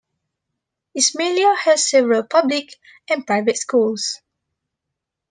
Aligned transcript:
Ismailia 0.97 1.55
has 1.59 1.87
several 1.87 2.23
public 2.23 2.73
and 3.07 3.23
private 3.27 3.55
schools. 3.55 4.19